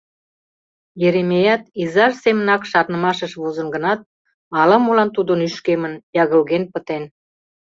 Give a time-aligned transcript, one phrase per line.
[1.07, 3.99] Еремеят изаж семынак шарнымашыш возын гынат,
[4.59, 5.93] ала-молан тудо нӱшкемын,
[6.23, 7.03] ягылген пытен.